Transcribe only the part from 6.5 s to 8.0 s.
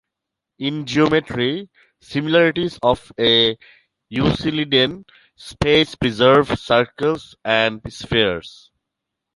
circles and